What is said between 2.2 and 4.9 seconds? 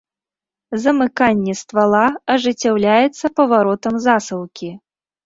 ажыццяўляецца паваротам засаўкі.